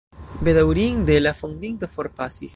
Bedaŭrinde, 0.47 1.19
la 1.27 1.35
fondinto 1.43 1.95
forpasis. 1.97 2.49